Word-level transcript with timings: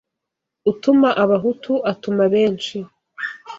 Utuma 0.71 1.09
abahutu 1.23 1.73
atuma 1.91 2.23
benshi 2.33 2.77